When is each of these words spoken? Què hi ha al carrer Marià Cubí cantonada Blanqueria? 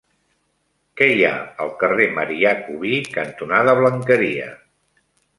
Què 1.01 1.07
hi 1.09 1.19
ha 1.27 1.33
al 1.65 1.73
carrer 1.83 2.07
Marià 2.15 2.53
Cubí 2.61 2.93
cantonada 3.17 3.75
Blanqueria? 3.81 4.49